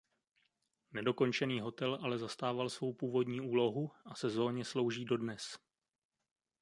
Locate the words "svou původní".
2.69-3.41